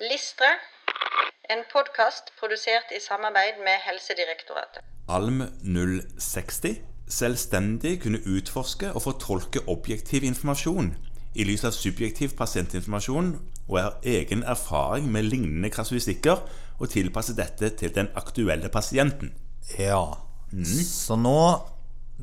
Listre, 0.00 0.48
en 1.48 1.62
podkast 1.72 2.28
produsert 2.36 2.90
i 2.92 2.98
samarbeid 3.00 3.62
med 3.64 3.78
Helsedirektoratet. 3.80 4.82
Alm 5.08 5.38
060 6.20 6.82
selvstendig 7.08 8.02
kunne 8.02 8.20
utforske 8.28 8.90
og 8.92 9.06
fortolke 9.06 9.62
objektiv 9.72 10.26
informasjon 10.28 10.90
i 11.32 11.46
lys 11.48 11.64
av 11.64 11.72
subjektiv 11.72 12.34
pasientinformasjon 12.36 13.32
og 13.70 13.80
er 13.80 13.96
egen 14.18 14.44
erfaring 14.44 15.08
med 15.16 15.30
lignende 15.30 15.72
kasuistikker 15.72 16.44
og 16.76 16.92
tilpasse 16.92 17.32
dette 17.40 17.72
til 17.80 17.96
den 17.96 18.12
aktuelle 18.20 18.68
pasienten. 18.68 19.32
Ja. 19.78 20.04
Så 20.76 21.16
nå 21.16 21.40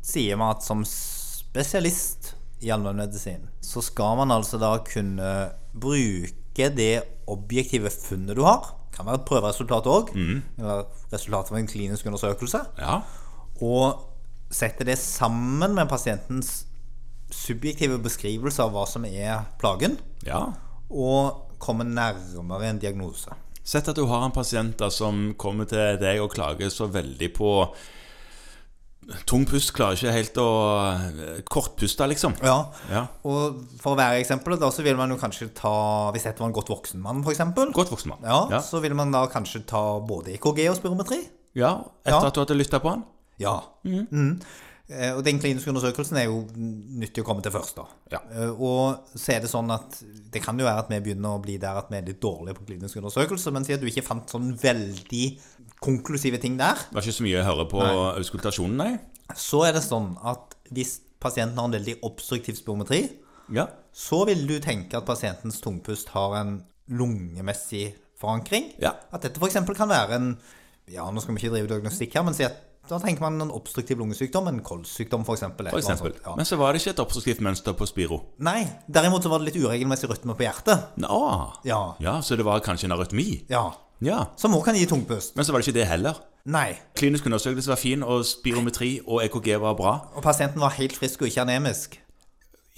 sier 0.00 0.40
vi 0.40 0.48
at 0.48 0.64
som 0.64 0.88
spesialist 0.88 2.32
i 2.64 2.72
allmennmedisin 2.72 3.44
så 3.60 3.84
skal 3.84 4.16
man 4.24 4.32
altså 4.32 4.56
da 4.56 4.78
kunne 4.88 5.32
bruke 5.76 6.47
det 6.74 7.02
objektive 7.30 7.90
funnet 7.90 8.36
du 8.36 8.42
har. 8.42 8.74
Kan 8.94 9.06
være 9.06 9.20
et 9.20 9.26
prøveresultat 9.28 9.86
òg, 9.86 10.12
eller 10.58 10.86
resultatet 11.12 11.52
av 11.52 11.58
en 11.58 11.70
klinisk 11.70 12.06
undersøkelse. 12.06 12.64
Ja, 12.78 13.00
Og 13.62 14.04
sette 14.50 14.84
det 14.84 14.98
sammen 14.98 15.74
med 15.74 15.88
pasientens 15.88 16.64
subjektive 17.30 17.98
beskrivelse 18.00 18.62
av 18.62 18.72
hva 18.72 18.86
som 18.88 19.04
er 19.04 19.44
plagen, 19.60 19.98
ja. 20.24 20.52
og 20.90 21.58
komme 21.58 21.84
nærmere 21.84 22.70
en 22.70 22.78
diagnose. 22.78 23.30
Sett 23.64 23.88
at 23.88 23.96
du 23.96 24.06
har 24.08 24.24
en 24.24 24.32
pasient 24.32 24.78
da, 24.80 24.88
som 24.90 25.34
kommer 25.36 25.68
til 25.68 25.98
deg 26.00 26.22
og 26.22 26.32
klager 26.32 26.70
så 26.72 26.86
veldig 26.88 27.28
på 27.36 27.50
Tung 29.26 29.46
pust, 29.48 29.70
klarer 29.72 29.96
ikke 29.96 30.12
helt 30.12 30.36
å 30.42 30.48
Kortpuste, 31.48 32.04
liksom. 32.10 32.34
Ja, 32.44 32.58
Ja. 32.92 33.06
Og 33.24 33.62
for 33.80 33.94
å 33.94 33.98
være 33.98 34.20
eksempelet, 34.20 34.60
da, 34.60 34.68
så 34.74 34.84
vil 34.84 34.96
man 35.00 35.08
jo 35.10 35.16
kanskje 35.16 35.48
ta 35.56 36.10
Hvis 36.12 36.26
dette 36.28 36.40
var 36.42 36.50
en 36.50 36.56
godt 36.56 36.68
voksen 36.68 37.00
mann, 37.00 37.22
f.eks. 37.24 37.40
Godt 37.72 37.90
voksen 37.94 38.12
mann. 38.12 38.22
Ja, 38.24 38.42
ja. 38.50 38.60
så 38.60 38.80
vil 38.84 38.94
man 38.98 39.10
da 39.14 39.26
kanskje 39.32 39.64
ta 39.66 39.82
både 40.00 40.34
EKG 40.36 40.68
og 40.68 40.76
spirometri. 40.76 41.22
ja 41.54 41.78
etter 42.04 42.20
Ja. 42.20 42.26
at 42.26 42.34
du 42.34 42.40
hadde 42.44 42.58
lytta 42.58 42.80
på 42.84 42.90
han? 42.90 43.04
Ja. 43.38 43.60
Mhm. 43.84 44.06
Eh, 44.12 44.46
Og 44.88 45.18
den 45.26 45.36
kliniske 45.36 45.68
undersøkelsen 45.68 46.16
er 46.16 46.24
jo 46.30 46.38
nyttig 46.54 47.20
å 47.20 47.26
komme 47.28 47.42
til 47.44 47.52
først, 47.52 47.76
da. 47.76 47.84
Ja. 48.14 48.20
Eh, 48.32 48.48
Og 48.56 49.10
så 49.20 49.34
er 49.34 49.40
det 49.44 49.50
sånn 49.52 49.68
at 49.74 49.98
det 50.32 50.40
kan 50.42 50.56
jo 50.58 50.64
være 50.64 50.78
at 50.86 50.88
vi 50.88 51.00
begynner 51.04 51.36
å 51.36 51.42
bli 51.44 51.58
der 51.60 51.76
at 51.76 51.90
vi 51.92 51.98
er 51.98 52.06
litt 52.06 52.20
dårlige 52.22 52.56
på 52.56 52.64
klinisk 52.70 52.96
undersøkelse, 52.96 53.52
men 53.52 53.66
si 53.68 53.74
at 53.76 53.80
du 53.82 53.86
ikke 53.90 54.06
fant 54.06 54.32
sånn 54.32 54.54
veldig 54.56 55.26
konklusive 55.84 56.40
ting 56.40 56.56
der, 56.56 56.74
Det 56.88 56.96
var 56.96 57.02
ikke 57.04 57.18
så 57.18 57.26
mye 57.26 57.42
å 57.42 57.46
høre 57.50 57.68
på 57.68 57.82
auskultasjonen, 58.16 58.76
nei. 58.80 58.98
så 59.36 59.60
er 59.68 59.72
det 59.76 59.82
sånn 59.84 60.14
at 60.24 60.56
hvis 60.72 61.00
pasienten 61.20 61.58
har 61.60 61.68
en 61.68 61.76
veldig 61.76 61.98
obstruktiv 62.08 62.56
spirometri, 62.56 63.02
Ja. 63.52 63.66
så 63.92 64.24
vil 64.26 64.46
du 64.46 64.58
tenke 64.60 64.96
at 64.96 65.04
pasientens 65.04 65.60
tungpust 65.60 66.08
har 66.16 66.34
en 66.40 66.62
lungemessig 66.88 67.94
forankring. 68.18 68.72
Ja. 68.80 68.94
At 69.12 69.22
dette 69.22 69.36
f.eks. 69.40 69.54
kan 69.76 69.88
være 69.88 70.12
en 70.16 70.38
Ja, 70.88 71.04
nå 71.12 71.20
skal 71.20 71.34
vi 71.36 71.42
ikke 71.44 71.52
drive 71.52 71.68
diagnostikk 71.68 72.14
her, 72.16 72.22
men 72.24 72.32
si 72.32 72.44
at 72.44 72.56
da 72.88 72.98
tenker 73.02 73.24
man 73.24 73.40
en 73.44 73.52
obstruktiv 73.54 74.00
lungesykdom, 74.00 74.48
en 74.50 74.62
kolssykdom 74.64 75.26
f.eks. 75.26 75.44
Ja. 75.44 76.34
Men 76.36 76.48
så 76.48 76.58
var 76.60 76.72
det 76.72 76.82
ikke 76.82 76.94
et 76.96 77.02
obstruktivt 77.02 77.42
mønster 77.44 77.76
på 77.78 77.88
Spiro. 77.88 78.22
Nei, 78.44 78.62
derimot 78.88 79.26
så 79.26 79.32
var 79.32 79.42
det 79.42 79.50
litt 79.50 79.60
uregelmessig 79.60 80.10
rytme 80.10 80.36
på 80.38 80.46
hjertet. 80.46 80.96
Nå. 81.04 81.20
Ja. 81.68 81.82
ja, 82.02 82.18
så 82.24 82.38
det 82.38 82.48
var 82.48 82.64
kanskje 82.64 82.88
en 82.88 82.96
arytmi? 82.96 83.28
Ja. 83.52 83.68
Ja. 84.04 84.24
Som 84.38 84.54
òg 84.54 84.64
kan 84.68 84.78
gi 84.78 84.86
tungpust. 84.88 85.34
Men 85.36 85.46
så 85.46 85.52
var 85.52 85.60
det 85.62 85.68
ikke 85.68 85.80
det 85.80 85.88
heller. 85.90 86.20
Nei. 86.48 86.78
Klinisk 86.96 87.26
undersøkelse 87.28 87.72
var 87.72 87.80
fin, 87.80 88.04
og 88.06 88.22
spirometri 88.26 88.98
og 89.04 89.24
EKG 89.26 89.56
var 89.60 89.74
bra. 89.78 89.94
Og 90.14 90.24
pasienten 90.24 90.62
var 90.62 90.76
helt 90.78 90.96
frisk 90.96 91.24
og 91.24 91.32
ikke 91.32 91.44
anemisk. 91.44 91.98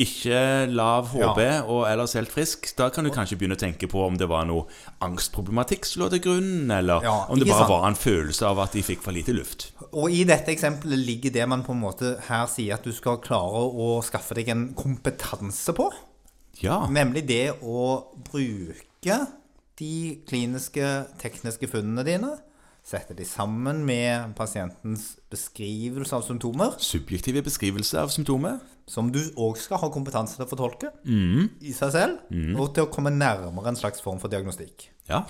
Ikke 0.00 0.66
lav 0.72 1.10
HB 1.12 1.38
Ja. 1.42 1.62
og 1.68 1.82
ellers 1.90 2.14
helt 2.16 2.30
frisk. 2.32 2.70
Da 2.78 2.88
kan 2.88 3.04
du 3.04 3.10
kanskje 3.12 3.36
begynne 3.36 3.56
å 3.58 3.60
tenke 3.60 3.86
på 3.90 4.00
om 4.06 4.16
det 4.16 4.28
var 4.30 4.46
noe 4.48 4.64
angstproblematikk 5.04 5.84
som 5.84 6.02
lå 6.02 6.08
til 6.14 6.22
grunn, 6.24 6.70
eller 6.72 7.02
Ja, 7.04 7.26
om 7.28 7.38
det 7.38 7.46
bare 7.48 7.58
sant. 7.66 7.68
var 7.70 7.86
en 7.88 7.94
følelse 8.00 8.46
av 8.48 8.58
at 8.64 8.72
de 8.72 8.82
fikk 8.82 9.02
for 9.04 9.12
lite 9.12 9.34
luft. 9.36 9.72
Og 9.92 10.10
i 10.10 10.24
dette 10.24 10.48
eksempelet 10.54 10.98
ligger 11.04 11.30
det 11.32 11.46
man 11.48 11.62
på 11.66 11.72
en 11.76 11.80
måte 11.82 12.14
her 12.28 12.46
sier 12.46 12.74
at 12.78 12.82
du 12.84 12.92
skal 12.92 13.18
klare 13.18 13.64
å 13.72 14.02
skaffe 14.02 14.34
deg 14.34 14.48
en 14.48 14.74
kompetanse 14.74 15.74
på. 15.76 15.90
Ja. 16.62 16.86
Nemlig 16.88 17.26
det 17.26 17.52
å 17.62 18.04
bruke 18.30 19.26
de 19.80 20.20
kliniske, 20.28 21.06
tekniske 21.20 21.68
funnene 21.68 22.04
dine, 22.04 22.38
sette 22.86 23.14
de 23.14 23.24
sammen 23.28 23.84
med 23.86 24.32
pasientens 24.38 25.16
beskrivelse 25.30 26.16
av 26.16 26.24
symptomer, 26.26 26.74
Subjektive 26.78 27.42
beskrivelser 27.46 28.00
av 28.02 28.08
symptomer. 28.14 28.58
som 28.90 29.12
du 29.12 29.20
òg 29.36 29.56
skal 29.60 29.78
ha 29.78 29.90
kompetanse 29.92 30.34
til 30.34 30.44
å 30.46 30.50
fortolke 30.50 30.90
i 31.06 31.72
seg 31.72 31.92
selv, 31.94 32.18
og 32.58 32.72
til 32.74 32.84
å 32.86 32.90
komme 32.90 33.10
nærmere 33.14 33.68
en 33.70 33.76
slags 33.78 34.00
form 34.02 34.18
for 34.18 34.28
diagnostikk. 34.32 34.88
Ja. 35.08 35.24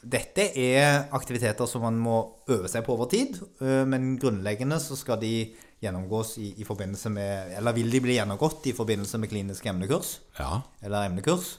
Dette 0.00 0.46
er 0.56 1.08
aktiviteter 1.12 1.66
som 1.66 1.82
man 1.82 1.98
må 2.00 2.20
øve 2.48 2.68
seg 2.68 2.84
på 2.86 2.94
over 2.94 3.10
tid, 3.10 3.40
øh, 3.60 3.82
men 3.86 4.14
grunnleggende 4.18 4.78
så 4.80 4.96
skal 4.96 5.18
de 5.20 5.50
gjennomgås 5.80 6.38
i, 6.38 6.54
i 6.60 6.64
forbindelse 6.64 7.08
med 7.10 7.52
Eller 7.56 7.72
vil 7.72 7.90
de 7.90 8.00
bli 8.04 8.14
gjennomgått 8.18 8.66
i 8.68 8.72
forbindelse 8.76 9.18
med 9.18 9.30
kliniske 9.32 9.68
emnekurs? 9.68 10.20
ja. 10.38 10.60
eller 10.82 11.08
emnekurs. 11.10 11.58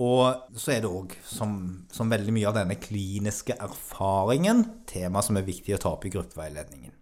Og 0.00 0.56
så 0.56 0.72
er 0.72 0.80
det 0.84 0.88
òg, 0.88 1.12
som, 1.28 1.52
som 1.92 2.12
veldig 2.12 2.32
mye 2.32 2.48
av 2.48 2.56
denne 2.56 2.78
kliniske 2.80 3.58
erfaringen, 3.60 4.64
tema 4.88 5.20
som 5.24 5.36
er 5.36 5.44
viktig 5.44 5.76
å 5.76 5.82
ta 5.82 5.92
opp 5.92 6.06
i 6.08 6.12
gruppeveiledningen. 6.14 6.94